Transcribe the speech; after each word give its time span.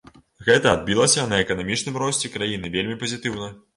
Гэта 0.47 0.71
адбілася 0.77 1.25
на 1.33 1.41
эканамічным 1.45 1.99
росце 2.05 2.33
краіны 2.39 2.73
вельмі 2.77 2.97
пазітыўна. 3.05 3.53